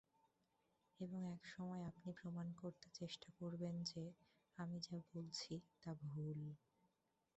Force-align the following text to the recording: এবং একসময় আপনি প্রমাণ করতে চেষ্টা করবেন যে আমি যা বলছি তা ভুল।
এবং 0.99 1.21
একসময় 1.33 1.83
আপনি 1.85 2.09
প্রমাণ 2.13 2.47
করতে 2.53 2.87
চেষ্টা 2.93 3.29
করবেন 3.39 3.75
যে 3.83 4.03
আমি 4.57 4.77
যা 4.79 4.97
বলছি 5.11 5.53
তা 5.81 5.91
ভুল। 6.03 6.39